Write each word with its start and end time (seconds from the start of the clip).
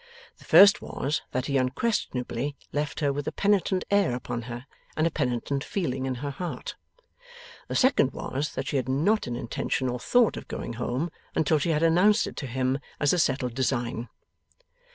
The 0.39 0.45
first 0.45 0.81
was, 0.81 1.21
that 1.31 1.45
he 1.45 1.57
unquestionably 1.57 2.55
left 2.71 3.01
her 3.01 3.13
with 3.13 3.27
a 3.27 3.31
penitent 3.31 3.85
air 3.91 4.15
upon 4.15 4.41
her, 4.49 4.65
and 4.97 5.05
a 5.05 5.11
penitent 5.11 5.63
feeling 5.63 6.07
in 6.07 6.15
her 6.25 6.31
heart. 6.31 6.75
The 7.67 7.75
second 7.75 8.09
was, 8.11 8.53
that 8.55 8.65
she 8.69 8.77
had 8.77 8.89
not 8.89 9.27
an 9.27 9.35
intention 9.35 9.87
or 9.89 9.97
a 9.97 9.99
thought 9.99 10.37
of 10.37 10.47
going 10.47 10.73
home, 10.73 11.11
until 11.35 11.59
she 11.59 11.69
had 11.69 11.83
announced 11.83 12.25
it 12.25 12.35
to 12.37 12.47
him 12.47 12.79
as 12.99 13.13
a 13.13 13.19
settled 13.19 13.53
design. 13.53 14.09